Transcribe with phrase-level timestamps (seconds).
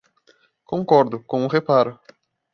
[0.65, 1.99] Concordo, com um reparo.